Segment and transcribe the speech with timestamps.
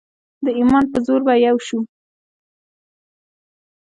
[0.45, 1.79] د ایمان په زور به یو شو.